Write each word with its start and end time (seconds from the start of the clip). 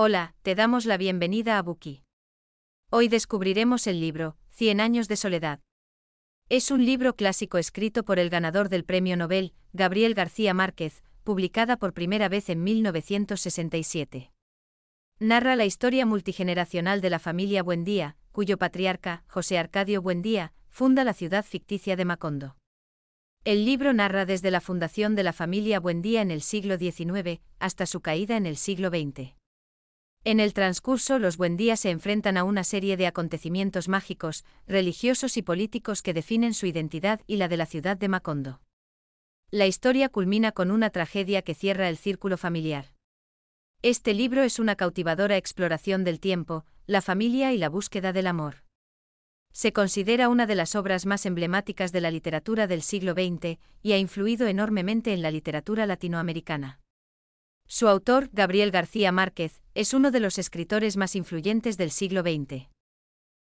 Hola, 0.00 0.36
te 0.42 0.54
damos 0.54 0.84
la 0.86 0.96
bienvenida 0.96 1.58
a 1.58 1.62
Buki. 1.62 2.04
Hoy 2.88 3.08
descubriremos 3.08 3.88
el 3.88 3.98
libro, 3.98 4.36
Cien 4.48 4.80
años 4.80 5.08
de 5.08 5.16
soledad. 5.16 5.58
Es 6.48 6.70
un 6.70 6.86
libro 6.86 7.16
clásico 7.16 7.58
escrito 7.58 8.04
por 8.04 8.20
el 8.20 8.30
ganador 8.30 8.68
del 8.68 8.84
Premio 8.84 9.16
Nobel, 9.16 9.54
Gabriel 9.72 10.14
García 10.14 10.54
Márquez, 10.54 11.02
publicada 11.24 11.78
por 11.78 11.94
primera 11.94 12.28
vez 12.28 12.48
en 12.48 12.62
1967. 12.62 14.30
Narra 15.18 15.56
la 15.56 15.64
historia 15.64 16.06
multigeneracional 16.06 17.00
de 17.00 17.10
la 17.10 17.18
familia 17.18 17.64
Buendía, 17.64 18.16
cuyo 18.30 18.56
patriarca, 18.56 19.24
José 19.26 19.58
Arcadio 19.58 20.00
Buendía, 20.00 20.52
funda 20.68 21.02
la 21.02 21.12
ciudad 21.12 21.44
ficticia 21.44 21.96
de 21.96 22.04
Macondo. 22.04 22.56
El 23.42 23.64
libro 23.64 23.92
narra 23.92 24.26
desde 24.26 24.52
la 24.52 24.60
fundación 24.60 25.16
de 25.16 25.24
la 25.24 25.32
familia 25.32 25.80
Buendía 25.80 26.22
en 26.22 26.30
el 26.30 26.42
siglo 26.42 26.78
XIX 26.78 27.40
hasta 27.58 27.84
su 27.84 28.00
caída 28.00 28.36
en 28.36 28.46
el 28.46 28.56
siglo 28.56 28.90
XX. 28.90 29.37
En 30.24 30.40
el 30.40 30.52
transcurso, 30.52 31.18
los 31.18 31.36
Buendía 31.36 31.76
se 31.76 31.90
enfrentan 31.90 32.36
a 32.36 32.44
una 32.44 32.64
serie 32.64 32.96
de 32.96 33.06
acontecimientos 33.06 33.88
mágicos, 33.88 34.44
religiosos 34.66 35.36
y 35.36 35.42
políticos 35.42 36.02
que 36.02 36.12
definen 36.12 36.54
su 36.54 36.66
identidad 36.66 37.20
y 37.26 37.36
la 37.36 37.48
de 37.48 37.56
la 37.56 37.66
ciudad 37.66 37.96
de 37.96 38.08
Macondo. 38.08 38.60
La 39.50 39.66
historia 39.66 40.08
culmina 40.08 40.52
con 40.52 40.70
una 40.70 40.90
tragedia 40.90 41.42
que 41.42 41.54
cierra 41.54 41.88
el 41.88 41.96
círculo 41.96 42.36
familiar. 42.36 42.92
Este 43.80 44.12
libro 44.12 44.42
es 44.42 44.58
una 44.58 44.74
cautivadora 44.74 45.36
exploración 45.36 46.04
del 46.04 46.20
tiempo, 46.20 46.66
la 46.86 47.00
familia 47.00 47.52
y 47.52 47.58
la 47.58 47.68
búsqueda 47.68 48.12
del 48.12 48.26
amor. 48.26 48.64
Se 49.52 49.72
considera 49.72 50.28
una 50.28 50.46
de 50.46 50.54
las 50.54 50.74
obras 50.74 51.06
más 51.06 51.26
emblemáticas 51.26 51.92
de 51.92 52.00
la 52.00 52.10
literatura 52.10 52.66
del 52.66 52.82
siglo 52.82 53.12
XX 53.12 53.58
y 53.82 53.92
ha 53.92 53.98
influido 53.98 54.46
enormemente 54.46 55.12
en 55.12 55.22
la 55.22 55.30
literatura 55.30 55.86
latinoamericana. 55.86 56.80
Su 57.70 57.86
autor, 57.86 58.30
Gabriel 58.32 58.70
García 58.70 59.12
Márquez, 59.12 59.60
es 59.74 59.92
uno 59.92 60.10
de 60.10 60.20
los 60.20 60.38
escritores 60.38 60.96
más 60.96 61.14
influyentes 61.14 61.76
del 61.76 61.90
siglo 61.90 62.22
XX. 62.22 62.66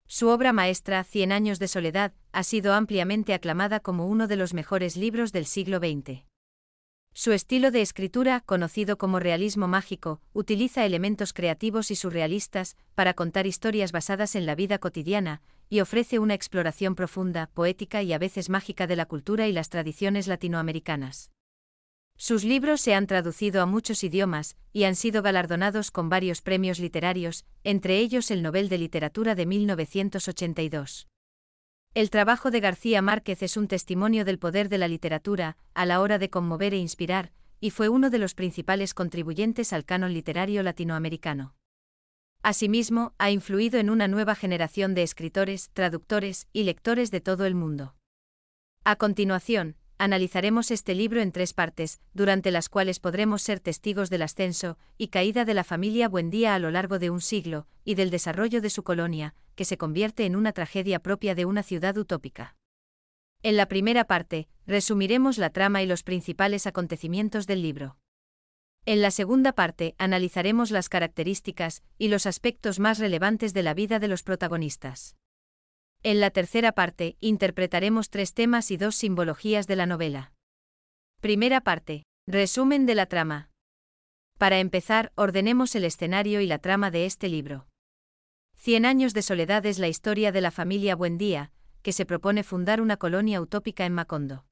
Su 0.08 0.26
obra 0.28 0.52
maestra, 0.52 1.04
Cien 1.04 1.30
años 1.30 1.60
de 1.60 1.68
soledad, 1.68 2.12
ha 2.32 2.42
sido 2.42 2.74
ampliamente 2.74 3.32
aclamada 3.32 3.78
como 3.78 4.08
uno 4.08 4.26
de 4.26 4.34
los 4.34 4.54
mejores 4.54 4.96
libros 4.96 5.30
del 5.30 5.46
siglo 5.46 5.78
XX. 5.78 6.24
Su 7.14 7.30
estilo 7.30 7.70
de 7.70 7.80
escritura, 7.80 8.40
conocido 8.40 8.98
como 8.98 9.20
realismo 9.20 9.68
mágico, 9.68 10.20
utiliza 10.32 10.84
elementos 10.84 11.32
creativos 11.32 11.92
y 11.92 11.94
surrealistas 11.94 12.76
para 12.96 13.14
contar 13.14 13.46
historias 13.46 13.92
basadas 13.92 14.34
en 14.34 14.46
la 14.46 14.56
vida 14.56 14.78
cotidiana, 14.78 15.42
y 15.68 15.78
ofrece 15.78 16.18
una 16.18 16.34
exploración 16.34 16.96
profunda, 16.96 17.50
poética 17.54 18.02
y 18.02 18.12
a 18.12 18.18
veces 18.18 18.50
mágica 18.50 18.88
de 18.88 18.96
la 18.96 19.06
cultura 19.06 19.46
y 19.46 19.52
las 19.52 19.68
tradiciones 19.68 20.26
latinoamericanas. 20.26 21.30
Sus 22.20 22.42
libros 22.42 22.80
se 22.80 22.94
han 22.94 23.06
traducido 23.06 23.62
a 23.62 23.66
muchos 23.66 24.02
idiomas 24.02 24.56
y 24.72 24.84
han 24.84 24.96
sido 24.96 25.22
galardonados 25.22 25.92
con 25.92 26.08
varios 26.08 26.42
premios 26.42 26.80
literarios, 26.80 27.46
entre 27.62 27.98
ellos 27.98 28.32
el 28.32 28.42
Nobel 28.42 28.68
de 28.68 28.76
Literatura 28.76 29.36
de 29.36 29.46
1982. 29.46 31.06
El 31.94 32.10
trabajo 32.10 32.50
de 32.50 32.58
García 32.58 33.02
Márquez 33.02 33.44
es 33.44 33.56
un 33.56 33.68
testimonio 33.68 34.24
del 34.24 34.40
poder 34.40 34.68
de 34.68 34.78
la 34.78 34.88
literatura, 34.88 35.56
a 35.74 35.86
la 35.86 36.00
hora 36.00 36.18
de 36.18 36.28
conmover 36.28 36.74
e 36.74 36.78
inspirar, 36.78 37.30
y 37.60 37.70
fue 37.70 37.88
uno 37.88 38.10
de 38.10 38.18
los 38.18 38.34
principales 38.34 38.94
contribuyentes 38.94 39.72
al 39.72 39.84
canon 39.84 40.12
literario 40.12 40.64
latinoamericano. 40.64 41.54
Asimismo, 42.42 43.14
ha 43.18 43.30
influido 43.30 43.78
en 43.78 43.90
una 43.90 44.08
nueva 44.08 44.34
generación 44.34 44.92
de 44.94 45.04
escritores, 45.04 45.70
traductores 45.72 46.48
y 46.52 46.64
lectores 46.64 47.12
de 47.12 47.20
todo 47.20 47.46
el 47.46 47.54
mundo. 47.54 47.94
A 48.82 48.96
continuación, 48.96 49.76
analizaremos 49.98 50.70
este 50.70 50.94
libro 50.94 51.20
en 51.20 51.32
tres 51.32 51.52
partes, 51.52 52.00
durante 52.14 52.50
las 52.50 52.68
cuales 52.68 53.00
podremos 53.00 53.42
ser 53.42 53.60
testigos 53.60 54.10
del 54.10 54.22
ascenso 54.22 54.78
y 54.96 55.08
caída 55.08 55.44
de 55.44 55.54
la 55.54 55.64
familia 55.64 56.08
Buendía 56.08 56.54
a 56.54 56.58
lo 56.58 56.70
largo 56.70 56.98
de 56.98 57.10
un 57.10 57.20
siglo, 57.20 57.66
y 57.84 57.96
del 57.96 58.10
desarrollo 58.10 58.60
de 58.60 58.70
su 58.70 58.82
colonia, 58.84 59.34
que 59.56 59.64
se 59.64 59.76
convierte 59.76 60.24
en 60.24 60.36
una 60.36 60.52
tragedia 60.52 61.00
propia 61.00 61.34
de 61.34 61.44
una 61.44 61.62
ciudad 61.62 61.98
utópica. 61.98 62.56
En 63.42 63.56
la 63.56 63.66
primera 63.66 64.04
parte, 64.04 64.48
resumiremos 64.66 65.36
la 65.36 65.50
trama 65.50 65.82
y 65.82 65.86
los 65.86 66.02
principales 66.02 66.66
acontecimientos 66.66 67.46
del 67.46 67.62
libro. 67.62 67.98
En 68.86 69.02
la 69.02 69.10
segunda 69.10 69.52
parte, 69.52 69.94
analizaremos 69.98 70.70
las 70.70 70.88
características 70.88 71.82
y 71.98 72.08
los 72.08 72.24
aspectos 72.24 72.78
más 72.78 72.98
relevantes 72.98 73.52
de 73.52 73.62
la 73.62 73.74
vida 73.74 73.98
de 73.98 74.08
los 74.08 74.22
protagonistas. 74.22 75.17
En 76.10 76.20
la 76.20 76.30
tercera 76.30 76.72
parte, 76.72 77.18
interpretaremos 77.20 78.08
tres 78.08 78.32
temas 78.32 78.70
y 78.70 78.78
dos 78.78 78.96
simbologías 78.96 79.66
de 79.66 79.76
la 79.76 79.84
novela. 79.84 80.32
Primera 81.20 81.60
parte. 81.60 82.04
Resumen 82.26 82.86
de 82.86 82.94
la 82.94 83.04
trama. 83.04 83.50
Para 84.38 84.58
empezar, 84.58 85.12
ordenemos 85.16 85.74
el 85.74 85.84
escenario 85.84 86.40
y 86.40 86.46
la 86.46 86.60
trama 86.60 86.90
de 86.90 87.04
este 87.04 87.28
libro. 87.28 87.66
Cien 88.56 88.86
años 88.86 89.12
de 89.12 89.20
soledad 89.20 89.66
es 89.66 89.78
la 89.78 89.88
historia 89.88 90.32
de 90.32 90.40
la 90.40 90.50
familia 90.50 90.96
Buendía, 90.96 91.52
que 91.82 91.92
se 91.92 92.06
propone 92.06 92.42
fundar 92.42 92.80
una 92.80 92.96
colonia 92.96 93.42
utópica 93.42 93.84
en 93.84 93.92
Macondo. 93.92 94.46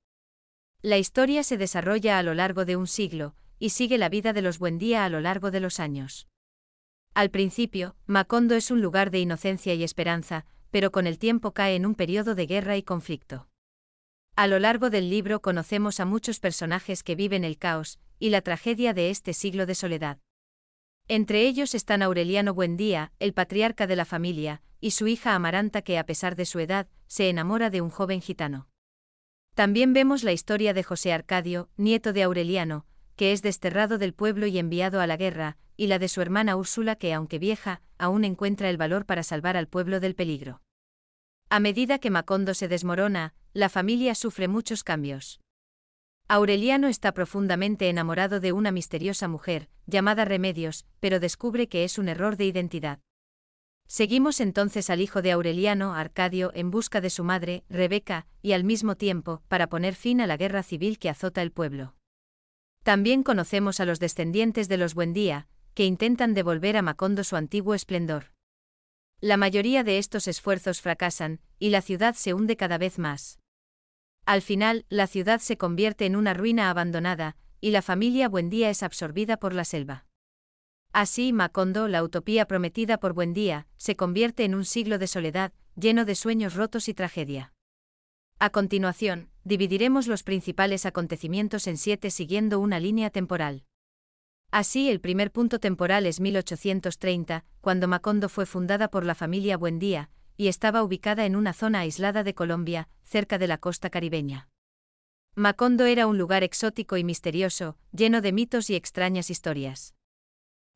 La 0.83 0.99
historia 0.99 1.43
se 1.43 1.57
desarrolla 1.57 2.19
a 2.19 2.23
lo 2.23 2.35
largo 2.35 2.67
de 2.67 2.77
un 2.77 2.87
siglo, 2.87 3.35
y 3.59 3.71
sigue 3.71 3.97
la 3.97 4.11
vida 4.11 4.35
de 4.35 4.43
los 4.43 4.59
Buendía 4.59 5.07
a 5.07 5.09
lo 5.09 5.21
largo 5.21 5.51
de 5.51 5.61
los 5.61 5.81
años. 5.81 6.29
Al 7.15 7.31
principio, 7.31 7.97
Macondo 8.05 8.57
es 8.57 8.71
un 8.71 8.83
lugar 8.83 9.11
de 9.11 9.21
inocencia 9.21 9.73
y 9.73 9.85
esperanza, 9.85 10.45
pero 10.77 10.93
con 10.93 11.07
el 11.07 11.19
tiempo 11.19 11.53
cae 11.53 11.75
en 11.75 11.87
un 11.87 11.95
periodo 11.95 12.35
de 12.35 12.45
guerra 12.45 12.77
y 12.77 12.83
conflicto. 12.83 13.49
A 14.35 14.47
lo 14.47 14.59
largo 14.59 14.91
del 14.91 15.09
libro 15.09 15.41
conocemos 15.41 16.01
a 16.01 16.05
muchos 16.05 16.39
personajes 16.39 17.03
que 17.03 17.15
viven 17.15 17.45
el 17.45 17.57
caos 17.57 17.99
y 18.19 18.29
la 18.29 18.43
tragedia 18.43 18.93
de 18.93 19.09
este 19.09 19.33
siglo 19.33 19.65
de 19.65 19.75
soledad. 19.75 20.19
Entre 21.09 21.47
ellos 21.49 21.75
están 21.75 22.03
Aureliano 22.03 22.53
Buendía, 22.53 23.11
el 23.21 23.33
patriarca 23.33 23.87
de 23.87 23.97
la 23.97 24.05
familia, 24.05 24.61
y 24.79 24.91
su 24.91 25.07
hija 25.07 25.35
Amaranta 25.35 25.81
que 25.81 25.97
a 25.97 26.05
pesar 26.05 26.37
de 26.37 26.45
su 26.45 26.59
edad, 26.59 26.89
se 27.07 27.31
enamora 27.31 27.71
de 27.71 27.81
un 27.81 27.89
joven 27.89 28.21
gitano. 28.21 28.69
También 29.55 29.95
vemos 29.95 30.25
la 30.25 30.33
historia 30.33 30.75
de 30.75 30.83
José 30.83 31.11
Arcadio, 31.15 31.71
nieto 31.79 32.13
de 32.13 32.23
Aureliano, 32.23 32.85
que 33.17 33.33
es 33.33 33.41
desterrado 33.41 33.97
del 33.97 34.13
pueblo 34.13 34.47
y 34.47 34.59
enviado 34.59 35.01
a 35.01 35.07
la 35.07 35.17
guerra, 35.17 35.57
y 35.79 35.87
la 35.87 35.99
de 35.99 36.09
su 36.09 36.21
hermana 36.21 36.55
Úrsula 36.55 36.97
que 36.97 37.15
aunque 37.15 37.39
vieja, 37.39 37.81
aún 37.97 38.27
encuentra 38.27 38.69
el 38.69 38.77
valor 38.77 39.07
para 39.07 39.23
salvar 39.23 39.57
al 39.57 39.69
pueblo 39.69 40.01
del 40.01 40.15
peligro. 40.15 40.61
A 41.49 41.61
medida 41.61 42.01
que 42.01 42.11
Macondo 42.11 42.55
se 42.55 42.67
desmorona, 42.67 43.33
la 43.53 43.69
familia 43.69 44.17
sufre 44.17 44.49
muchos 44.49 44.83
cambios. 44.83 45.41
Aureliano 46.27 46.89
está 46.89 47.13
profundamente 47.13 47.89
enamorado 47.89 48.41
de 48.41 48.51
una 48.51 48.73
misteriosa 48.73 49.29
mujer, 49.29 49.69
llamada 49.87 50.25
Remedios, 50.25 50.87
pero 50.99 51.21
descubre 51.21 51.69
que 51.69 51.85
es 51.85 51.99
un 51.99 52.09
error 52.09 52.37
de 52.37 52.47
identidad. 52.47 52.99
Seguimos 53.87 54.41
entonces 54.41 54.91
al 54.91 55.01
hijo 55.01 55.23
de 55.23 55.31
Aureliano, 55.31 55.95
Arcadio, 55.95 56.51
en 56.55 56.73
busca 56.73 57.01
de 57.01 57.11
su 57.11 57.23
madre, 57.23 57.63
Rebeca, 57.69 58.27
y 58.43 58.51
al 58.51 58.65
mismo 58.65 58.97
tiempo, 58.97 59.43
para 59.47 59.69
poner 59.69 59.95
fin 59.95 60.21
a 60.21 60.27
la 60.27 60.37
guerra 60.37 60.65
civil 60.65 60.99
que 60.99 61.09
azota 61.09 61.43
el 61.43 61.53
pueblo. 61.53 61.95
También 62.83 63.23
conocemos 63.23 63.79
a 63.79 63.85
los 63.85 64.01
descendientes 64.01 64.69
de 64.69 64.79
los 64.79 64.95
Buendía, 64.95 65.47
que 65.75 65.85
intentan 65.85 66.35
devolver 66.35 66.77
a 66.77 66.83
Macondo 66.83 67.23
su 67.23 67.37
antiguo 67.37 67.75
esplendor. 67.75 68.36
La 69.21 69.39
mayoría 69.39 69.83
de 69.83 69.99
estos 69.99 70.29
esfuerzos 70.29 70.83
fracasan, 70.83 71.41
y 71.59 71.71
la 71.71 71.81
ciudad 71.81 72.15
se 72.15 72.35
hunde 72.35 72.57
cada 72.57 72.77
vez 72.77 72.99
más. 72.99 73.41
Al 74.27 74.43
final, 74.43 74.85
la 74.89 75.07
ciudad 75.07 75.41
se 75.41 75.57
convierte 75.57 76.05
en 76.05 76.17
una 76.17 76.35
ruina 76.35 76.69
abandonada, 76.69 77.37
y 77.61 77.71
la 77.71 77.81
familia 77.81 78.29
Buendía 78.29 78.69
es 78.69 78.83
absorbida 78.83 79.39
por 79.39 79.55
la 79.55 79.65
selva. 79.65 80.07
Así, 80.93 81.33
Macondo, 81.33 81.89
la 81.89 82.03
utopía 82.03 82.47
prometida 82.47 82.99
por 82.99 83.13
Buendía, 83.13 83.67
se 83.77 83.97
convierte 83.97 84.45
en 84.45 84.55
un 84.55 84.65
siglo 84.65 84.99
de 84.99 85.07
soledad, 85.07 85.53
lleno 85.77 86.05
de 86.05 86.15
sueños 86.15 86.55
rotos 86.55 86.89
y 86.89 86.95
tragedia. 86.95 87.53
A 88.39 88.51
continuación, 88.51 89.31
dividiremos 89.45 90.09
los 90.09 90.23
principales 90.23 90.85
acontecimientos 90.85 91.67
en 91.67 91.79
siete 91.79 92.11
siguiendo 92.11 92.61
una 92.61 92.81
línea 92.81 93.11
temporal. 93.11 93.66
Así, 94.51 94.89
el 94.89 95.01
primer 95.01 95.33
punto 95.33 95.59
temporal 95.59 96.07
es 96.07 96.21
1830, 96.21 97.45
cuando 97.61 97.89
Macondo 97.89 98.29
fue 98.29 98.47
fundada 98.47 98.89
por 98.89 99.05
la 99.05 99.15
familia 99.15 99.57
Buendía, 99.57 100.11
y 100.37 100.49
estaba 100.49 100.83
ubicada 100.83 101.27
en 101.27 101.37
una 101.37 101.53
zona 101.53 101.81
aislada 101.81 102.23
de 102.23 102.35
Colombia, 102.35 102.89
cerca 103.03 103.39
de 103.39 103.47
la 103.47 103.59
costa 103.59 103.91
caribeña. 103.91 104.49
Macondo 105.35 105.85
era 105.85 106.07
un 106.07 106.17
lugar 106.17 106.43
exótico 106.43 106.97
y 106.97 107.05
misterioso, 107.05 107.77
lleno 107.93 108.21
de 108.21 108.33
mitos 108.33 108.71
y 108.71 108.75
extrañas 108.75 109.31
historias. 109.31 109.95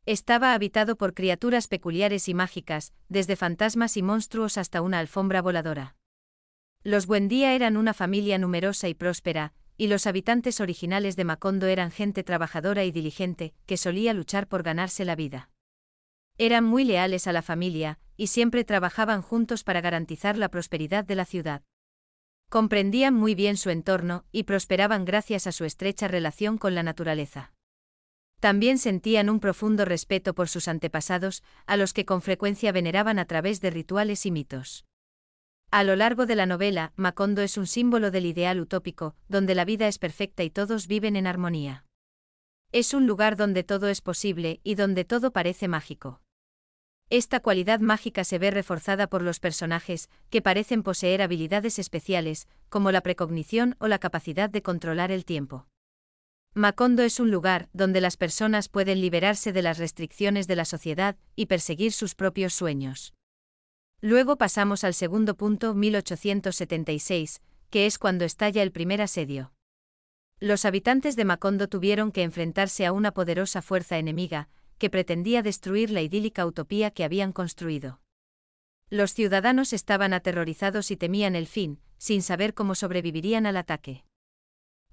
Estaba 0.07 0.55
habitado 0.55 0.97
por 0.97 1.15
criaturas 1.15 1.69
peculiares 1.69 2.29
y 2.29 2.35
mágicas, 2.35 2.93
desde 3.09 3.37
fantasmas 3.37 3.97
y 3.97 4.03
monstruos 4.03 4.59
hasta 4.59 4.83
una 4.83 4.99
alfombra 4.99 5.43
voladora. 5.43 5.97
Los 6.83 7.07
Buendía 7.07 7.55
eran 7.55 7.77
una 7.77 7.93
familia 7.93 8.39
numerosa 8.39 8.89
y 8.89 8.95
próspera, 8.95 9.53
y 9.81 9.87
los 9.87 10.07
habitantes 10.07 10.61
originales 10.61 11.17
de 11.17 11.25
Macondo 11.25 11.67
eran 11.67 11.91
gente 11.91 12.23
trabajadora 12.23 12.85
y 12.85 12.91
diligente, 12.91 13.55
que 13.65 13.79
solía 13.79 14.13
luchar 14.13 14.47
por 14.47 14.63
ganarse 14.63 15.07
la 15.07 15.17
vida. 15.17 15.49
Eran 16.37 16.65
muy 16.65 16.85
leales 16.85 17.27
a 17.27 17.33
la 17.33 17.41
familia, 17.41 17.99
y 18.15 18.27
siempre 18.27 18.65
trabajaban 18.65 19.23
juntos 19.23 19.65
para 19.65 19.81
garantizar 19.81 20.37
la 20.37 20.51
prosperidad 20.51 21.07
de 21.07 21.15
la 21.15 21.25
ciudad. 21.25 21.63
Comprendían 22.51 23.15
muy 23.15 23.35
bien 23.35 23.57
su 23.57 23.71
entorno, 23.71 24.27
y 24.33 24.43
prosperaban 24.43 25.07
gracias 25.07 25.47
a 25.47 25.53
su 25.53 25.65
estrecha 25.65 26.09
relación 26.09 26.59
con 26.59 26.75
la 26.75 26.83
naturaleza. 26.83 27.55
También 28.39 28.77
sentían 28.77 29.31
un 29.31 29.41
profundo 29.41 29.87
respeto 29.87 30.35
por 30.35 30.51
sus 30.51 30.69
antepasados, 30.69 31.43
a 31.65 31.79
los 31.79 31.95
que 31.95 32.05
con 32.05 32.21
frecuencia 32.21 32.71
veneraban 32.71 33.19
a 33.19 33.25
través 33.25 33.63
de 33.63 33.71
rituales 33.71 34.27
y 34.27 34.31
mitos. 34.31 34.85
A 35.73 35.85
lo 35.85 35.95
largo 35.95 36.27
de 36.27 36.35
la 36.35 36.47
novela, 36.47 36.93
Macondo 36.97 37.43
es 37.43 37.57
un 37.57 37.69
símbolo 37.69 38.11
del 38.11 38.27
ideal 38.27 38.61
utópico, 38.61 39.15
donde 39.29 39.55
la 39.55 39.65
vida 39.65 39.87
es 39.87 40.01
perfecta 40.01 40.43
y 40.43 40.51
todos 40.51 40.89
viven 40.89 41.15
en 41.15 41.29
armonía. 41.29 41.85
Es 42.73 42.93
un 42.93 43.07
lugar 43.07 43.37
donde 43.37 43.63
todo 43.63 43.89
es 43.89 44.01
posible 44.01 44.61
y 44.65 44.75
donde 44.75 45.05
todo 45.05 45.31
parece 45.31 45.69
mágico. 45.69 46.23
Esta 47.09 47.39
cualidad 47.39 47.79
mágica 47.79 48.25
se 48.25 48.39
ve 48.39 48.51
reforzada 48.51 49.09
por 49.09 49.23
los 49.23 49.39
personajes, 49.39 50.11
que 50.29 50.43
parecen 50.43 50.83
poseer 50.83 51.23
habilidades 51.23 51.79
especiales, 51.79 52.49
como 52.69 52.91
la 52.91 53.01
precognición 53.01 53.77
o 53.79 53.87
la 53.87 54.01
capacidad 54.01 54.51
de 54.51 54.63
controlar 54.63 55.13
el 55.13 55.25
tiempo. 55.25 55.69
Macondo 56.53 57.05
es 57.05 57.21
un 57.21 57.31
lugar 57.31 57.69
donde 57.73 58.01
las 58.01 58.17
personas 58.17 58.69
pueden 58.69 59.01
liberarse 59.01 59.53
de 59.53 59.63
las 59.63 59.79
restricciones 59.79 60.49
de 60.49 60.57
la 60.57 60.65
sociedad 60.65 61.17
y 61.37 61.47
perseguir 61.47 61.93
sus 61.93 62.17
propios 62.17 62.55
sueños. 62.55 63.15
Luego 64.03 64.37
pasamos 64.37 64.83
al 64.85 64.95
segundo 64.95 65.37
punto 65.37 65.75
1876, 65.75 67.43
que 67.69 67.87
es 67.87 67.99
cuando 67.99 68.25
estalla 68.25 68.63
el 68.63 68.73
primer 68.73 69.03
asedio. 69.03 69.53
Los 70.39 70.65
habitantes 70.65 71.17
de 71.17 71.27
Macondo 71.27 71.69
tuvieron 71.69 72.11
que 72.11 72.23
enfrentarse 72.23 72.87
a 72.87 72.93
una 72.93 73.13
poderosa 73.13 73.61
fuerza 73.61 73.99
enemiga, 73.99 74.49
que 74.79 74.89
pretendía 74.89 75.43
destruir 75.43 75.91
la 75.91 76.01
idílica 76.01 76.47
utopía 76.47 76.91
que 76.91 77.05
habían 77.05 77.33
construido. 77.33 78.01
Los 78.89 79.13
ciudadanos 79.13 79.75
estaban 79.75 80.15
aterrorizados 80.15 80.91
y 80.91 80.97
temían 80.97 81.37
el 81.37 81.47
fin, 81.47 81.79
sin 81.99 82.23
saber 82.23 82.55
cómo 82.55 82.75
sobrevivirían 82.75 83.45
al 83.45 83.59
ataque. 83.59 84.05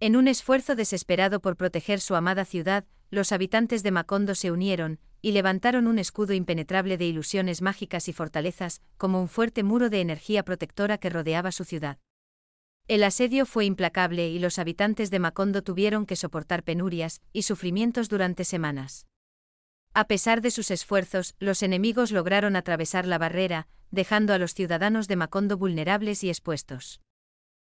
En 0.01 0.17
un 0.17 0.27
esfuerzo 0.27 0.75
desesperado 0.75 1.39
por 1.39 1.55
proteger 1.55 2.01
su 2.01 2.15
amada 2.15 2.43
ciudad, 2.43 2.85
los 3.09 3.31
habitantes 3.31 3.83
de 3.83 3.91
Macondo 3.91 4.35
se 4.35 4.51
unieron, 4.51 4.99
y 5.21 5.31
levantaron 5.31 5.87
un 5.87 5.99
escudo 5.99 6.33
impenetrable 6.33 6.97
de 6.97 7.05
ilusiones 7.05 7.61
mágicas 7.61 8.07
y 8.07 8.13
fortalezas, 8.13 8.81
como 8.97 9.21
un 9.21 9.27
fuerte 9.27 9.63
muro 9.63 9.89
de 9.89 10.01
energía 10.01 10.43
protectora 10.43 10.97
que 10.97 11.09
rodeaba 11.09 11.51
su 11.51 11.63
ciudad. 11.63 11.97
El 12.87 13.03
asedio 13.03 13.45
fue 13.45 13.65
implacable 13.65 14.29
y 14.29 14.39
los 14.39 14.59
habitantes 14.59 15.11
de 15.11 15.19
Macondo 15.19 15.61
tuvieron 15.61 16.05
que 16.05 16.15
soportar 16.15 16.63
penurias 16.63 17.21
y 17.33 17.41
sufrimientos 17.41 18.07
durante 18.07 18.45
semanas. 18.45 19.07
A 19.93 20.07
pesar 20.07 20.41
de 20.41 20.51
sus 20.51 20.71
esfuerzos, 20.71 21.35
los 21.39 21.63
enemigos 21.63 22.11
lograron 22.11 22.55
atravesar 22.55 23.05
la 23.05 23.17
barrera, 23.17 23.67
dejando 23.91 24.33
a 24.33 24.37
los 24.37 24.53
ciudadanos 24.53 25.07
de 25.07 25.15
Macondo 25.15 25.57
vulnerables 25.57 26.23
y 26.23 26.29
expuestos. 26.29 27.01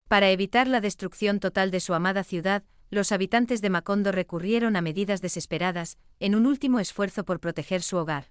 Para 0.08 0.30
evitar 0.30 0.66
la 0.66 0.80
destrucción 0.80 1.38
total 1.38 1.70
de 1.70 1.80
su 1.80 1.94
amada 1.94 2.24
ciudad, 2.24 2.64
los 2.90 3.12
habitantes 3.12 3.60
de 3.60 3.70
Macondo 3.70 4.12
recurrieron 4.12 4.76
a 4.76 4.82
medidas 4.82 5.20
desesperadas, 5.20 5.98
en 6.20 6.34
un 6.34 6.46
último 6.46 6.80
esfuerzo 6.80 7.24
por 7.24 7.40
proteger 7.40 7.82
su 7.82 7.96
hogar. 7.96 8.30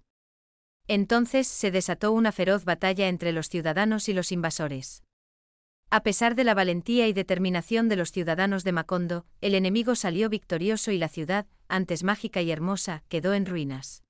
Entonces 0.87 1.47
se 1.47 1.71
desató 1.71 2.11
una 2.11 2.31
feroz 2.31 2.63
batalla 2.65 3.07
entre 3.07 3.31
los 3.31 3.49
ciudadanos 3.49 4.09
y 4.09 4.13
los 4.13 4.31
invasores. 4.31 5.03
A 5.89 6.03
pesar 6.03 6.35
de 6.35 6.43
la 6.43 6.53
valentía 6.53 7.07
y 7.07 7.13
determinación 7.13 7.87
de 7.87 7.95
los 7.95 8.11
ciudadanos 8.11 8.63
de 8.63 8.73
Macondo, 8.73 9.25
el 9.39 9.55
enemigo 9.55 9.95
salió 9.95 10.29
victorioso 10.29 10.91
y 10.91 10.97
la 10.97 11.07
ciudad, 11.07 11.47
antes 11.69 12.03
mágica 12.03 12.41
y 12.41 12.51
hermosa, 12.51 13.03
quedó 13.07 13.33
en 13.33 13.45
ruinas. 13.45 14.03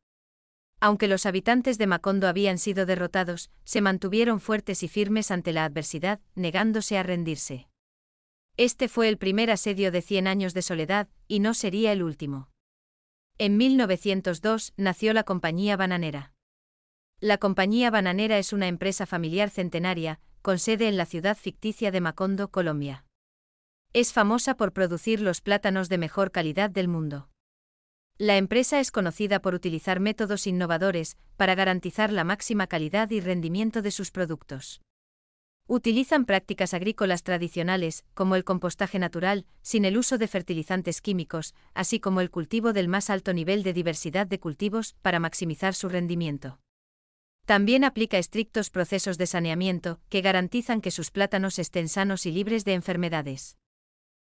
Aunque 0.79 1.07
los 1.07 1.25
habitantes 1.25 1.77
de 1.77 1.87
Macondo 1.87 2.27
habían 2.27 2.57
sido 2.57 2.85
derrotados, 2.85 3.51
se 3.63 3.81
mantuvieron 3.81 4.39
fuertes 4.39 4.83
y 4.83 4.87
firmes 4.87 5.31
ante 5.31 5.53
la 5.53 5.65
adversidad, 5.65 6.19
negándose 6.35 6.97
a 6.97 7.03
rendirse. 7.03 7.67
Este 8.57 8.87
fue 8.87 9.07
el 9.07 9.19
primer 9.19 9.51
asedio 9.51 9.91
de 9.91 10.01
Cien 10.01 10.25
años 10.25 10.55
de 10.55 10.63
soledad, 10.63 11.07
y 11.27 11.41
no 11.41 11.53
sería 11.53 11.91
el 11.91 12.01
último. 12.01 12.49
En 13.37 13.55
1902 13.55 14.73
nació 14.77 15.13
la 15.13 15.21
Compañía 15.21 15.77
Bananera. 15.77 16.33
La 17.19 17.37
Compañía 17.37 17.91
Bananera 17.91 18.39
es 18.39 18.53
una 18.53 18.67
empresa 18.67 19.05
familiar 19.05 19.51
centenaria, 19.51 20.19
con 20.41 20.57
sede 20.57 20.87
en 20.87 20.97
la 20.97 21.05
ciudad 21.05 21.37
ficticia 21.37 21.91
de 21.91 22.01
Macondo, 22.01 22.49
Colombia. 22.49 23.05
Es 23.93 24.11
famosa 24.11 24.57
por 24.57 24.73
producir 24.73 25.21
los 25.21 25.39
plátanos 25.41 25.87
de 25.87 25.99
mejor 25.99 26.31
calidad 26.31 26.71
del 26.71 26.87
mundo. 26.87 27.29
La 28.17 28.37
empresa 28.37 28.79
es 28.79 28.89
conocida 28.89 29.39
por 29.39 29.53
utilizar 29.53 29.99
métodos 29.99 30.47
innovadores 30.47 31.15
para 31.35 31.53
garantizar 31.53 32.11
la 32.11 32.23
máxima 32.23 32.65
calidad 32.65 33.11
y 33.11 33.19
rendimiento 33.19 33.83
de 33.83 33.91
sus 33.91 34.09
productos. 34.09 34.81
Utilizan 35.69 36.23
prácticas 36.23 36.73
agrícolas 36.73 37.23
tradicionales, 37.23 38.05
como 38.13 38.35
el 38.37 38.45
compostaje 38.45 38.99
natural, 38.99 39.45
sin 39.61 39.83
el 39.83 39.97
uso 39.97 40.17
de 40.17 40.29
fertilizantes 40.29 41.01
químicos, 41.01 41.53
así 41.73 41.99
como 41.99 42.21
el 42.21 42.31
cultivo 42.31 42.71
del 42.71 42.87
más 42.87 43.09
alto 43.09 43.33
nivel 43.33 43.63
de 43.63 43.73
diversidad 43.73 44.27
de 44.27 44.39
cultivos 44.39 44.95
para 45.01 45.19
maximizar 45.19 45.73
su 45.73 45.89
rendimiento. 45.89 46.59
También 47.45 47.83
aplica 47.83 48.17
estrictos 48.17 48.69
procesos 48.69 49.17
de 49.17 49.27
saneamiento 49.27 49.99
que 50.07 50.21
garantizan 50.21 50.79
que 50.79 50.91
sus 50.91 51.11
plátanos 51.11 51.59
estén 51.59 51.89
sanos 51.89 52.25
y 52.25 52.31
libres 52.31 52.63
de 52.63 52.73
enfermedades. 52.73 53.57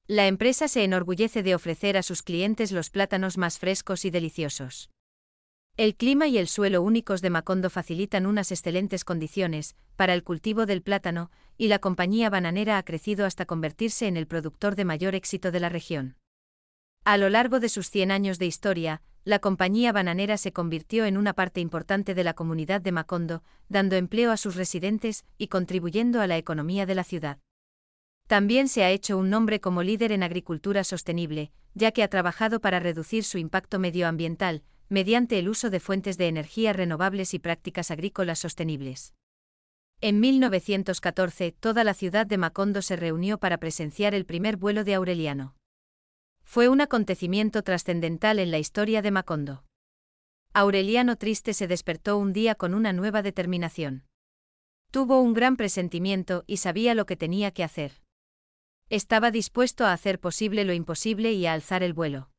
La 0.08 0.26
empresa 0.26 0.66
se 0.66 0.82
enorgullece 0.82 1.44
de 1.44 1.54
ofrecer 1.54 1.96
a 1.96 2.02
sus 2.02 2.24
clientes 2.24 2.72
los 2.72 2.90
plátanos 2.90 3.38
más 3.38 3.60
frescos 3.60 4.04
y 4.04 4.10
deliciosos. 4.10 4.90
El 5.80 5.96
clima 5.96 6.28
y 6.28 6.36
el 6.36 6.46
suelo 6.46 6.82
únicos 6.82 7.22
de 7.22 7.30
Macondo 7.30 7.70
facilitan 7.70 8.26
unas 8.26 8.52
excelentes 8.52 9.02
condiciones 9.02 9.76
para 9.96 10.12
el 10.12 10.22
cultivo 10.22 10.66
del 10.66 10.82
plátano, 10.82 11.30
y 11.56 11.68
la 11.68 11.78
compañía 11.78 12.28
bananera 12.28 12.76
ha 12.76 12.82
crecido 12.82 13.24
hasta 13.24 13.46
convertirse 13.46 14.06
en 14.06 14.18
el 14.18 14.26
productor 14.26 14.76
de 14.76 14.84
mayor 14.84 15.14
éxito 15.14 15.50
de 15.50 15.58
la 15.58 15.70
región. 15.70 16.16
A 17.06 17.16
lo 17.16 17.30
largo 17.30 17.60
de 17.60 17.70
sus 17.70 17.88
100 17.88 18.10
años 18.10 18.38
de 18.38 18.44
historia, 18.44 19.00
la 19.24 19.38
compañía 19.38 19.90
bananera 19.90 20.36
se 20.36 20.52
convirtió 20.52 21.06
en 21.06 21.16
una 21.16 21.32
parte 21.32 21.62
importante 21.62 22.14
de 22.14 22.24
la 22.24 22.34
comunidad 22.34 22.82
de 22.82 22.92
Macondo, 22.92 23.42
dando 23.70 23.96
empleo 23.96 24.32
a 24.32 24.36
sus 24.36 24.56
residentes 24.56 25.24
y 25.38 25.48
contribuyendo 25.48 26.20
a 26.20 26.26
la 26.26 26.36
economía 26.36 26.84
de 26.84 26.94
la 26.94 27.04
ciudad. 27.04 27.38
También 28.26 28.68
se 28.68 28.84
ha 28.84 28.90
hecho 28.90 29.16
un 29.16 29.30
nombre 29.30 29.62
como 29.62 29.82
líder 29.82 30.12
en 30.12 30.24
agricultura 30.24 30.84
sostenible, 30.84 31.52
ya 31.72 31.90
que 31.90 32.02
ha 32.02 32.08
trabajado 32.08 32.60
para 32.60 32.80
reducir 32.80 33.24
su 33.24 33.38
impacto 33.38 33.78
medioambiental, 33.78 34.62
mediante 34.90 35.38
el 35.38 35.48
uso 35.48 35.70
de 35.70 35.80
fuentes 35.80 36.18
de 36.18 36.28
energía 36.28 36.74
renovables 36.74 37.32
y 37.32 37.38
prácticas 37.38 37.90
agrícolas 37.90 38.40
sostenibles. 38.40 39.14
En 40.02 40.20
1914, 40.20 41.52
toda 41.52 41.84
la 41.84 41.94
ciudad 41.94 42.26
de 42.26 42.38
Macondo 42.38 42.82
se 42.82 42.96
reunió 42.96 43.38
para 43.38 43.58
presenciar 43.58 44.14
el 44.14 44.26
primer 44.26 44.56
vuelo 44.56 44.82
de 44.82 44.94
Aureliano. 44.94 45.54
Fue 46.42 46.68
un 46.68 46.80
acontecimiento 46.80 47.62
trascendental 47.62 48.38
en 48.38 48.50
la 48.50 48.58
historia 48.58 49.02
de 49.02 49.10
Macondo. 49.10 49.64
Aureliano 50.52 51.16
Triste 51.16 51.54
se 51.54 51.68
despertó 51.68 52.18
un 52.18 52.32
día 52.32 52.56
con 52.56 52.74
una 52.74 52.92
nueva 52.92 53.22
determinación. 53.22 54.04
Tuvo 54.90 55.20
un 55.20 55.34
gran 55.34 55.56
presentimiento 55.56 56.42
y 56.48 56.56
sabía 56.56 56.94
lo 56.94 57.06
que 57.06 57.16
tenía 57.16 57.52
que 57.52 57.62
hacer. 57.62 58.00
Estaba 58.88 59.30
dispuesto 59.30 59.84
a 59.84 59.92
hacer 59.92 60.18
posible 60.18 60.64
lo 60.64 60.72
imposible 60.72 61.32
y 61.32 61.46
a 61.46 61.52
alzar 61.52 61.84
el 61.84 61.92
vuelo. 61.92 62.29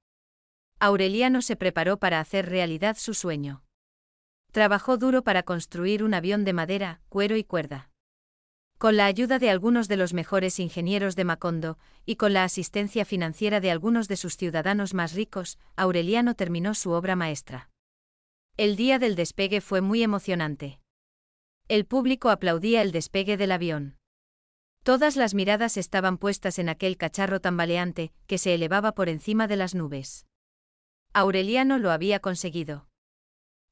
Aureliano 0.83 1.43
se 1.43 1.55
preparó 1.55 1.97
para 1.97 2.19
hacer 2.19 2.49
realidad 2.49 2.97
su 2.97 3.13
sueño. 3.13 3.63
Trabajó 4.51 4.97
duro 4.97 5.23
para 5.23 5.43
construir 5.43 6.03
un 6.03 6.15
avión 6.15 6.43
de 6.43 6.53
madera, 6.53 7.01
cuero 7.07 7.37
y 7.37 7.43
cuerda. 7.43 7.91
Con 8.79 8.97
la 8.97 9.05
ayuda 9.05 9.37
de 9.37 9.51
algunos 9.51 9.87
de 9.87 9.97
los 9.97 10.15
mejores 10.15 10.59
ingenieros 10.59 11.15
de 11.15 11.23
Macondo, 11.23 11.77
y 12.03 12.15
con 12.15 12.33
la 12.33 12.43
asistencia 12.43 13.05
financiera 13.05 13.59
de 13.59 13.69
algunos 13.69 14.07
de 14.07 14.17
sus 14.17 14.37
ciudadanos 14.37 14.95
más 14.95 15.13
ricos, 15.13 15.59
Aureliano 15.75 16.33
terminó 16.33 16.73
su 16.73 16.89
obra 16.89 17.15
maestra. 17.15 17.69
El 18.57 18.75
día 18.75 18.97
del 18.97 19.13
despegue 19.13 19.61
fue 19.61 19.81
muy 19.81 20.01
emocionante. 20.01 20.79
El 21.67 21.85
público 21.85 22.31
aplaudía 22.31 22.81
el 22.81 22.91
despegue 22.91 23.37
del 23.37 23.51
avión. 23.51 23.97
Todas 24.81 25.15
las 25.15 25.35
miradas 25.35 25.77
estaban 25.77 26.17
puestas 26.17 26.57
en 26.57 26.69
aquel 26.69 26.97
cacharro 26.97 27.39
tambaleante, 27.39 28.13
que 28.25 28.39
se 28.39 28.55
elevaba 28.55 28.93
por 28.93 29.09
encima 29.09 29.45
de 29.45 29.57
las 29.57 29.75
nubes. 29.75 30.25
Aureliano 31.13 31.77
lo 31.77 31.91
había 31.91 32.21
conseguido. 32.21 32.87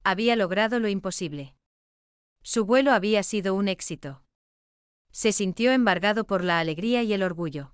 Había 0.04 0.36
logrado 0.36 0.80
lo 0.80 0.90
imposible. 0.90 1.56
Su 2.44 2.66
vuelo 2.66 2.92
había 2.92 3.24
sido 3.24 3.56
un 3.56 3.70
éxito. 3.70 4.24
Se 5.12 5.32
sintió 5.32 5.72
embargado 5.72 6.26
por 6.26 6.44
la 6.44 6.60
alegría 6.60 7.02
y 7.04 7.14
el 7.14 7.24
orgullo. 7.24 7.74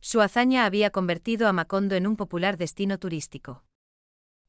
Su 0.00 0.20
hazaña 0.20 0.64
había 0.64 0.90
convertido 0.90 1.48
a 1.48 1.52
Macondo 1.52 1.96
en 1.96 2.06
un 2.06 2.16
popular 2.16 2.56
destino 2.56 2.98
turístico. 2.98 3.64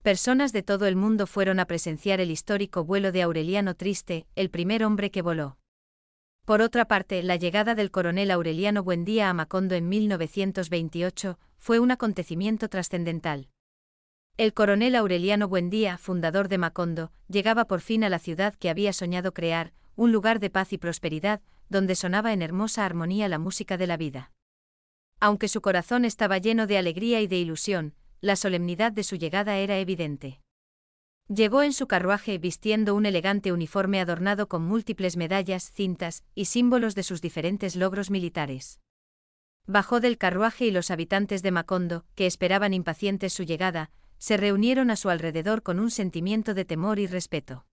Personas 0.03 0.53
de 0.53 0.61
todo 0.61 0.85
el 0.85 0.95
mundo 0.95 1.25
fueron 1.25 1.59
a 1.59 1.65
presenciar 1.65 2.21
el 2.21 2.29
histórico 2.29 2.83
vuelo 2.83 3.11
de 3.11 3.23
Aureliano 3.23 3.75
Triste, 3.75 4.27
el 4.35 4.51
primer 4.51 4.83
hombre 4.83 5.09
que 5.09 5.23
voló. 5.23 5.57
Por 6.45 6.61
otra 6.61 6.85
parte, 6.85 7.23
la 7.23 7.35
llegada 7.35 7.73
del 7.73 7.89
coronel 7.89 8.29
Aureliano 8.29 8.83
Buendía 8.83 9.31
a 9.31 9.33
Macondo 9.33 9.73
en 9.73 9.89
1928 9.89 11.39
fue 11.57 11.79
un 11.79 11.89
acontecimiento 11.89 12.69
trascendental. 12.69 13.49
El 14.39 14.53
coronel 14.53 14.95
Aureliano 14.95 15.49
Buendía, 15.49 15.97
fundador 15.97 16.47
de 16.47 16.57
Macondo, 16.57 17.11
llegaba 17.27 17.65
por 17.65 17.81
fin 17.81 18.05
a 18.05 18.09
la 18.09 18.19
ciudad 18.19 18.53
que 18.53 18.69
había 18.69 18.93
soñado 18.93 19.33
crear, 19.33 19.73
un 19.97 20.13
lugar 20.13 20.39
de 20.39 20.49
paz 20.49 20.71
y 20.71 20.77
prosperidad, 20.77 21.41
donde 21.67 21.93
sonaba 21.93 22.31
en 22.31 22.41
hermosa 22.41 22.85
armonía 22.85 23.27
la 23.27 23.37
música 23.37 23.75
de 23.75 23.85
la 23.85 23.97
vida. 23.97 24.31
Aunque 25.19 25.49
su 25.49 25.59
corazón 25.59 26.05
estaba 26.05 26.37
lleno 26.37 26.67
de 26.67 26.77
alegría 26.77 27.19
y 27.19 27.27
de 27.27 27.37
ilusión, 27.37 27.95
la 28.21 28.37
solemnidad 28.37 28.93
de 28.93 29.03
su 29.03 29.17
llegada 29.17 29.57
era 29.57 29.77
evidente. 29.77 30.39
Llegó 31.27 31.61
en 31.61 31.73
su 31.73 31.87
carruaje 31.87 32.37
vistiendo 32.37 32.95
un 32.95 33.05
elegante 33.05 33.51
uniforme 33.51 33.99
adornado 33.99 34.47
con 34.47 34.63
múltiples 34.63 35.17
medallas, 35.17 35.69
cintas 35.73 36.23
y 36.33 36.45
símbolos 36.45 36.95
de 36.95 37.03
sus 37.03 37.19
diferentes 37.19 37.75
logros 37.75 38.09
militares. 38.09 38.79
Bajó 39.67 39.99
del 39.99 40.17
carruaje 40.17 40.65
y 40.65 40.71
los 40.71 40.91
habitantes 40.91 41.43
de 41.43 41.51
Macondo, 41.51 42.05
que 42.15 42.25
esperaban 42.25 42.73
impacientes 42.73 43.33
su 43.33 43.43
llegada, 43.43 43.91
se 44.19 44.37
reunieron 44.37 44.91
a 44.91 44.95
su 44.95 45.09
alrededor 45.09 45.63
con 45.63 45.79
un 45.79 45.89
sentimiento 45.89 46.53
de 46.53 46.65
temor 46.65 46.99
y 46.99 47.07
respeto. 47.07 47.65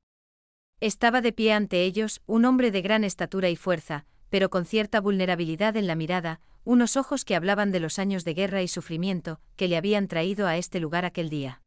Estaba 0.80 1.20
de 1.20 1.32
pie 1.32 1.52
ante 1.52 1.82
ellos, 1.82 2.22
un 2.26 2.44
hombre 2.44 2.70
de 2.70 2.82
gran 2.82 3.04
estatura 3.04 3.50
y 3.50 3.56
fuerza, 3.56 4.06
pero 4.30 4.50
con 4.50 4.64
cierta 4.64 5.00
vulnerabilidad 5.00 5.76
en 5.76 5.86
la 5.86 5.94
mirada, 5.94 6.40
unos 6.64 6.96
ojos 6.96 7.24
que 7.24 7.36
hablaban 7.36 7.70
de 7.70 7.80
los 7.80 7.98
años 7.98 8.24
de 8.24 8.34
guerra 8.34 8.62
y 8.62 8.68
sufrimiento 8.68 9.40
que 9.56 9.68
le 9.68 9.76
habían 9.76 10.08
traído 10.08 10.46
a 10.46 10.56
este 10.56 10.80
lugar 10.80 11.04
aquel 11.04 11.30
día. 11.30 11.62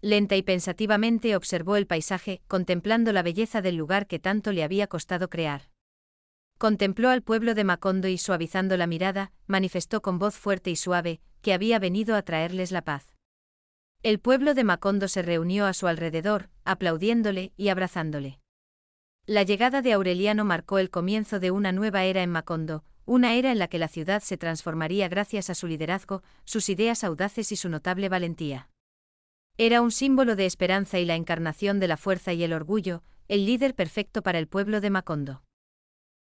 Lenta 0.00 0.36
y 0.36 0.42
pensativamente 0.42 1.34
observó 1.34 1.76
el 1.76 1.86
paisaje, 1.86 2.42
contemplando 2.46 3.12
la 3.12 3.22
belleza 3.22 3.62
del 3.62 3.76
lugar 3.76 4.06
que 4.06 4.18
tanto 4.18 4.52
le 4.52 4.62
había 4.62 4.86
costado 4.86 5.28
crear. 5.28 5.70
Contempló 6.58 7.10
al 7.10 7.22
pueblo 7.22 7.54
de 7.54 7.64
Macondo 7.64 8.08
y 8.08 8.18
suavizando 8.18 8.76
la 8.76 8.86
mirada, 8.86 9.32
manifestó 9.46 10.02
con 10.02 10.18
voz 10.18 10.36
fuerte 10.36 10.70
y 10.70 10.76
suave, 10.76 11.20
que 11.40 11.52
había 11.52 11.78
venido 11.78 12.16
a 12.16 12.22
traerles 12.22 12.72
la 12.72 12.82
paz. 12.82 13.17
El 14.04 14.20
pueblo 14.20 14.54
de 14.54 14.62
Macondo 14.62 15.08
se 15.08 15.22
reunió 15.22 15.66
a 15.66 15.74
su 15.74 15.88
alrededor, 15.88 16.50
aplaudiéndole 16.64 17.52
y 17.56 17.68
abrazándole. 17.68 18.38
La 19.26 19.42
llegada 19.42 19.82
de 19.82 19.92
Aureliano 19.92 20.44
marcó 20.44 20.78
el 20.78 20.88
comienzo 20.88 21.40
de 21.40 21.50
una 21.50 21.72
nueva 21.72 22.04
era 22.04 22.22
en 22.22 22.30
Macondo, 22.30 22.84
una 23.06 23.34
era 23.34 23.50
en 23.50 23.58
la 23.58 23.66
que 23.66 23.78
la 23.78 23.88
ciudad 23.88 24.22
se 24.22 24.36
transformaría 24.36 25.08
gracias 25.08 25.50
a 25.50 25.56
su 25.56 25.66
liderazgo, 25.66 26.22
sus 26.44 26.68
ideas 26.68 27.02
audaces 27.02 27.50
y 27.50 27.56
su 27.56 27.68
notable 27.68 28.08
valentía. 28.08 28.70
Era 29.56 29.82
un 29.82 29.90
símbolo 29.90 30.36
de 30.36 30.46
esperanza 30.46 31.00
y 31.00 31.04
la 31.04 31.16
encarnación 31.16 31.80
de 31.80 31.88
la 31.88 31.96
fuerza 31.96 32.32
y 32.32 32.44
el 32.44 32.52
orgullo, 32.52 33.02
el 33.26 33.46
líder 33.46 33.74
perfecto 33.74 34.22
para 34.22 34.38
el 34.38 34.46
pueblo 34.46 34.80
de 34.80 34.90
Macondo. 34.90 35.42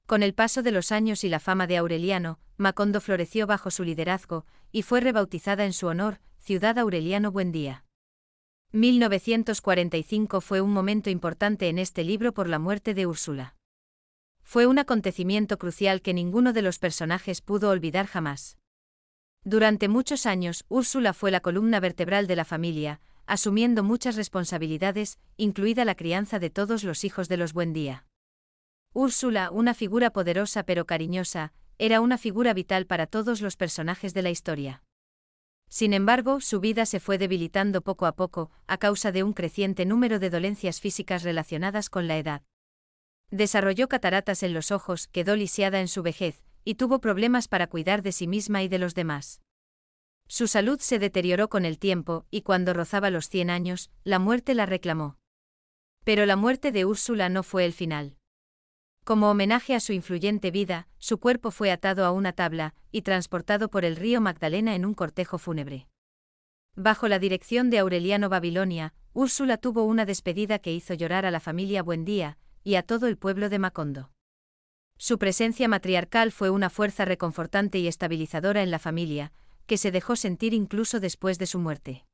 Con 0.06 0.22
el 0.22 0.32
paso 0.32 0.62
de 0.62 0.70
los 0.70 0.92
años 0.92 1.24
y 1.24 1.28
la 1.28 1.40
fama 1.40 1.66
de 1.66 1.78
Aureliano, 1.78 2.38
Macondo 2.56 3.00
floreció 3.00 3.48
bajo 3.48 3.72
su 3.72 3.82
liderazgo, 3.82 4.46
y 4.70 4.82
fue 4.82 5.00
rebautizada 5.00 5.64
en 5.64 5.72
su 5.72 5.88
honor, 5.88 6.20
Ciudad 6.46 6.78
Aureliano 6.78 7.32
Buendía. 7.32 7.86
1945 8.72 10.42
fue 10.42 10.60
un 10.60 10.74
momento 10.74 11.08
importante 11.08 11.70
en 11.70 11.78
este 11.78 12.04
libro 12.04 12.34
por 12.34 12.50
la 12.50 12.58
muerte 12.58 12.92
de 12.92 13.06
Úrsula. 13.06 13.56
Fue 14.42 14.66
un 14.66 14.78
acontecimiento 14.78 15.56
crucial 15.56 16.02
que 16.02 16.12
ninguno 16.12 16.52
de 16.52 16.60
los 16.60 16.78
personajes 16.78 17.40
pudo 17.40 17.70
olvidar 17.70 18.04
jamás. 18.04 18.58
Durante 19.42 19.88
muchos 19.88 20.26
años, 20.26 20.66
Úrsula 20.68 21.14
fue 21.14 21.30
la 21.30 21.40
columna 21.40 21.80
vertebral 21.80 22.26
de 22.26 22.36
la 22.36 22.44
familia, 22.44 23.00
asumiendo 23.24 23.82
muchas 23.82 24.14
responsabilidades, 24.14 25.18
incluida 25.38 25.86
la 25.86 25.94
crianza 25.94 26.38
de 26.38 26.50
todos 26.50 26.84
los 26.84 27.04
hijos 27.04 27.30
de 27.30 27.38
los 27.38 27.54
Buendía. 27.54 28.04
Úrsula, 28.92 29.50
una 29.50 29.72
figura 29.72 30.10
poderosa 30.10 30.64
pero 30.64 30.84
cariñosa, 30.84 31.54
era 31.78 32.02
una 32.02 32.18
figura 32.18 32.52
vital 32.52 32.84
para 32.84 33.06
todos 33.06 33.40
los 33.40 33.56
personajes 33.56 34.12
de 34.12 34.20
la 34.20 34.28
historia. 34.28 34.83
Sin 35.68 35.92
embargo, 35.92 36.40
su 36.40 36.60
vida 36.60 36.86
se 36.86 37.00
fue 37.00 37.18
debilitando 37.18 37.82
poco 37.82 38.06
a 38.06 38.12
poco, 38.12 38.50
a 38.66 38.78
causa 38.78 39.12
de 39.12 39.22
un 39.22 39.32
creciente 39.32 39.86
número 39.86 40.18
de 40.18 40.30
dolencias 40.30 40.80
físicas 40.80 41.22
relacionadas 41.22 41.90
con 41.90 42.06
la 42.06 42.16
edad. 42.16 42.42
Desarrolló 43.30 43.88
cataratas 43.88 44.42
en 44.42 44.54
los 44.54 44.70
ojos, 44.70 45.08
quedó 45.08 45.34
lisiada 45.34 45.80
en 45.80 45.88
su 45.88 46.02
vejez, 46.02 46.44
y 46.64 46.76
tuvo 46.76 47.00
problemas 47.00 47.48
para 47.48 47.66
cuidar 47.66 48.02
de 48.02 48.12
sí 48.12 48.26
misma 48.26 48.62
y 48.62 48.68
de 48.68 48.78
los 48.78 48.94
demás. 48.94 49.40
Su 50.28 50.46
salud 50.46 50.78
se 50.80 50.98
deterioró 50.98 51.48
con 51.48 51.64
el 51.64 51.78
tiempo, 51.78 52.26
y 52.30 52.42
cuando 52.42 52.72
rozaba 52.72 53.10
los 53.10 53.28
100 53.28 53.50
años, 53.50 53.90
la 54.04 54.18
muerte 54.18 54.54
la 54.54 54.66
reclamó. 54.66 55.18
Pero 56.04 56.26
la 56.26 56.36
muerte 56.36 56.72
de 56.72 56.84
Úrsula 56.84 57.28
no 57.28 57.42
fue 57.42 57.64
el 57.64 57.72
final. 57.72 58.16
Como 59.04 59.30
homenaje 59.30 59.74
a 59.74 59.80
su 59.80 59.92
influyente 59.92 60.50
vida, 60.50 60.88
su 60.98 61.18
cuerpo 61.18 61.50
fue 61.50 61.70
atado 61.70 62.06
a 62.06 62.10
una 62.10 62.32
tabla 62.32 62.74
y 62.90 63.02
transportado 63.02 63.68
por 63.68 63.84
el 63.84 63.96
río 63.96 64.22
Magdalena 64.22 64.74
en 64.74 64.86
un 64.86 64.94
cortejo 64.94 65.36
fúnebre. 65.36 65.88
Bajo 66.74 67.06
la 67.06 67.18
dirección 67.18 67.68
de 67.68 67.80
Aureliano 67.80 68.30
Babilonia, 68.30 68.94
Úrsula 69.12 69.58
tuvo 69.58 69.84
una 69.84 70.06
despedida 70.06 70.58
que 70.58 70.72
hizo 70.72 70.94
llorar 70.94 71.26
a 71.26 71.30
la 71.30 71.38
familia 71.38 71.82
Buendía 71.82 72.38
y 72.64 72.76
a 72.76 72.82
todo 72.82 73.06
el 73.06 73.18
pueblo 73.18 73.50
de 73.50 73.58
Macondo. 73.58 74.10
Su 74.96 75.18
presencia 75.18 75.68
matriarcal 75.68 76.32
fue 76.32 76.48
una 76.48 76.70
fuerza 76.70 77.04
reconfortante 77.04 77.78
y 77.78 77.88
estabilizadora 77.88 78.62
en 78.62 78.70
la 78.70 78.78
familia, 78.78 79.32
que 79.66 79.76
se 79.76 79.90
dejó 79.90 80.16
sentir 80.16 80.54
incluso 80.54 80.98
después 80.98 81.38
de 81.38 81.46
su 81.46 81.58
muerte. 81.58 82.06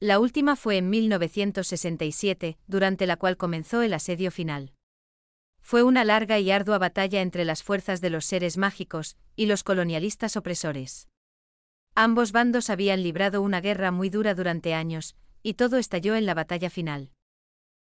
La 0.00 0.18
última 0.18 0.56
fue 0.56 0.76
en 0.76 0.90
1967, 0.90 2.58
durante 2.66 3.06
la 3.06 3.16
cual 3.16 3.36
comenzó 3.36 3.82
el 3.82 3.94
asedio 3.94 4.32
final. 4.32 4.72
Fue 5.60 5.82
una 5.82 6.04
larga 6.04 6.38
y 6.38 6.50
ardua 6.50 6.78
batalla 6.78 7.20
entre 7.20 7.44
las 7.44 7.62
fuerzas 7.62 8.00
de 8.00 8.10
los 8.10 8.24
seres 8.24 8.56
mágicos 8.56 9.16
y 9.36 9.46
los 9.46 9.62
colonialistas 9.62 10.36
opresores. 10.36 11.08
Ambos 11.94 12.32
bandos 12.32 12.70
habían 12.70 13.02
librado 13.02 13.42
una 13.42 13.60
guerra 13.60 13.90
muy 13.90 14.10
dura 14.10 14.34
durante 14.34 14.74
años, 14.74 15.16
y 15.42 15.54
todo 15.54 15.76
estalló 15.78 16.14
en 16.16 16.26
la 16.26 16.34
batalla 16.34 16.70
final. 16.70 17.10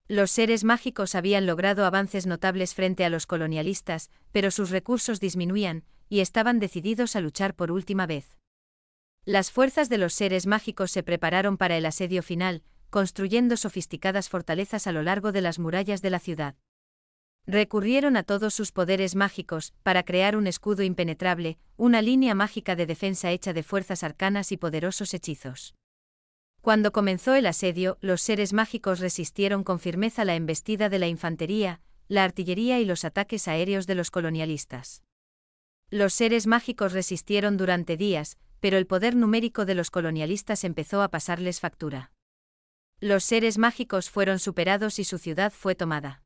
Los 0.07 0.31
seres 0.31 0.65
mágicos 0.65 1.15
habían 1.15 1.47
logrado 1.47 1.85
avances 1.85 2.27
notables 2.27 2.75
frente 2.75 3.05
a 3.05 3.11
los 3.11 3.27
colonialistas, 3.27 4.11
pero 4.33 4.51
sus 4.51 4.71
recursos 4.71 5.21
disminuían, 5.21 5.85
y 6.09 6.21
estaban 6.21 6.59
decididos 6.59 7.17
a 7.17 7.21
luchar 7.21 7.55
por 7.55 7.71
última 7.71 8.07
vez. 8.07 8.39
Las 9.27 9.51
fuerzas 9.51 9.91
de 9.91 9.99
los 9.99 10.15
seres 10.15 10.47
mágicos 10.47 10.91
se 10.91 11.03
prepararon 11.03 11.59
para 11.59 11.77
el 11.77 11.85
asedio 11.85 12.23
final, 12.23 12.63
construyendo 12.89 13.59
sofisticadas 13.59 14.31
fortalezas 14.31 14.87
a 14.87 14.93
lo 14.93 15.03
largo 15.03 15.33
de 15.33 15.43
las 15.43 15.59
murallas 15.59 16.01
de 16.01 16.09
la 16.09 16.19
ciudad. 16.19 16.57
Recurrieron 17.51 18.19
a 18.19 18.25
todos 18.25 18.53
sus 18.53 18.73
poderes 18.73 19.15
mágicos 19.15 19.73
para 19.83 20.03
crear 20.03 20.37
un 20.37 20.47
escudo 20.47 20.83
impenetrable, 20.83 21.59
una 21.79 22.03
línea 22.03 22.35
mágica 22.35 22.77
de 22.77 22.85
defensa 22.85 23.31
hecha 23.31 23.55
de 23.55 23.63
fuerzas 23.63 24.03
arcanas 24.03 24.53
y 24.53 24.59
poderosos 24.59 25.15
hechizos. 25.15 25.75
Cuando 26.61 26.93
comenzó 26.93 27.35
el 27.35 27.47
asedio, 27.47 27.97
los 28.03 28.21
seres 28.21 28.53
mágicos 28.53 29.01
resistieron 29.01 29.65
con 29.65 29.81
firmeza 29.81 30.27
la 30.27 30.35
embestida 30.35 30.91
de 30.91 30.99
la 30.99 31.07
infantería, 31.07 31.81
la 32.07 32.23
artillería 32.23 32.81
y 32.81 32.85
los 32.85 33.07
ataques 33.07 33.49
aéreos 33.49 33.87
de 33.87 33.95
los 33.95 34.11
colonialistas. 34.11 35.03
Los 35.89 36.13
seres 36.13 36.47
mágicos 36.47 36.93
resistieron 36.93 37.57
durante 37.57 37.97
días, 37.97 38.37
pero 38.61 38.77
el 38.77 38.87
poder 38.87 39.17
numérico 39.17 39.65
de 39.65 39.75
los 39.75 39.91
colonialistas 39.91 40.65
empezó 40.65 41.01
a 41.01 41.09
pasarles 41.09 41.61
factura. 41.61 42.13
Los 43.01 43.25
seres 43.25 43.57
mágicos 43.57 44.11
fueron 44.11 44.39
superados 44.39 44.99
y 44.99 45.05
su 45.05 45.17
ciudad 45.17 45.51
fue 45.51 45.75
tomada. 45.75 46.23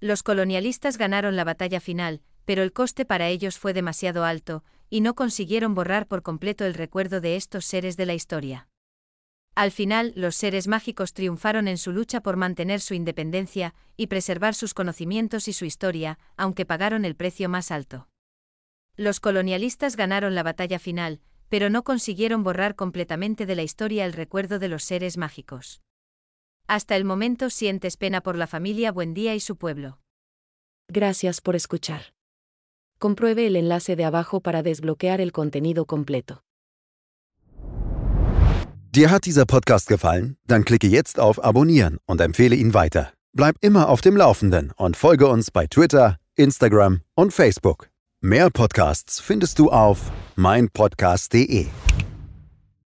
Los 0.00 0.22
colonialistas 0.22 0.96
ganaron 0.96 1.34
la 1.34 1.42
batalla 1.42 1.80
final, 1.80 2.22
pero 2.44 2.62
el 2.62 2.72
coste 2.72 3.04
para 3.04 3.28
ellos 3.28 3.58
fue 3.58 3.72
demasiado 3.72 4.24
alto, 4.24 4.64
y 4.88 5.00
no 5.00 5.14
consiguieron 5.14 5.74
borrar 5.74 6.06
por 6.06 6.22
completo 6.22 6.64
el 6.64 6.74
recuerdo 6.74 7.20
de 7.20 7.34
estos 7.34 7.64
seres 7.64 7.96
de 7.96 8.06
la 8.06 8.14
historia. 8.14 8.68
Al 9.56 9.72
final, 9.72 10.12
los 10.14 10.36
seres 10.36 10.68
mágicos 10.68 11.14
triunfaron 11.14 11.66
en 11.66 11.78
su 11.78 11.90
lucha 11.90 12.20
por 12.22 12.36
mantener 12.36 12.80
su 12.80 12.94
independencia 12.94 13.74
y 13.96 14.06
preservar 14.06 14.54
sus 14.54 14.72
conocimientos 14.72 15.48
y 15.48 15.52
su 15.52 15.64
historia, 15.64 16.16
aunque 16.36 16.64
pagaron 16.64 17.04
el 17.04 17.16
precio 17.16 17.48
más 17.48 17.72
alto. 17.72 18.08
Los 18.96 19.18
colonialistas 19.18 19.96
ganaron 19.96 20.36
la 20.36 20.44
batalla 20.44 20.78
final, 20.78 21.20
pero 21.48 21.70
no 21.70 21.82
consiguieron 21.82 22.44
borrar 22.44 22.76
completamente 22.76 23.46
de 23.46 23.56
la 23.56 23.62
historia 23.64 24.04
el 24.04 24.12
recuerdo 24.12 24.60
de 24.60 24.68
los 24.68 24.84
seres 24.84 25.16
mágicos. 25.16 25.82
Hasta 26.68 26.96
el 26.96 27.04
momento 27.04 27.48
sientes 27.48 27.96
pena 27.96 28.20
por 28.20 28.36
la 28.36 28.46
familia 28.46 28.92
Buendía 28.92 29.34
y 29.34 29.40
su 29.40 29.56
pueblo. 29.56 29.98
Gracias 30.88 31.40
por 31.40 31.56
escuchar. 31.56 32.12
Compruebe 32.98 33.46
el 33.46 33.56
enlace 33.56 33.96
de 33.96 34.04
abajo 34.04 34.40
para 34.40 34.62
desbloquear 34.62 35.20
el 35.20 35.32
contenido 35.32 35.86
completo. 35.86 36.42
Dir 38.92 39.10
hat 39.10 39.24
dieser 39.26 39.46
Podcast 39.46 39.88
gefallen? 39.88 40.36
Dann 40.46 40.64
klicke 40.64 40.88
jetzt 40.88 41.18
auf 41.18 41.42
Abonnieren 41.42 41.98
und 42.06 42.20
empfehle 42.20 42.56
ihn 42.56 42.74
weiter. 42.74 43.12
Bleib 43.32 43.56
immer 43.60 43.88
auf 43.88 44.00
dem 44.00 44.16
Laufenden 44.16 44.72
und 44.76 44.96
folge 44.96 45.26
uns 45.28 45.50
bei 45.50 45.66
Twitter, 45.66 46.16
Instagram 46.36 47.00
und 47.14 47.32
Facebook. 47.32 47.88
Mehr 48.20 48.50
Podcasts 48.50 49.20
findest 49.20 49.58
du 49.58 49.70
auf 49.70 50.10
meinpodcast.de. 50.36 51.68